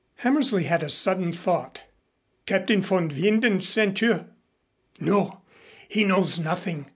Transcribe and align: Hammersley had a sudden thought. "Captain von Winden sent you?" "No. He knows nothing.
Hammersley 0.15 0.63
had 0.63 0.81
a 0.81 0.89
sudden 0.89 1.31
thought. 1.31 1.83
"Captain 2.47 2.81
von 2.81 3.09
Winden 3.11 3.61
sent 3.61 4.01
you?" 4.01 4.25
"No. 4.99 5.41
He 5.87 6.03
knows 6.05 6.39
nothing. 6.39 6.87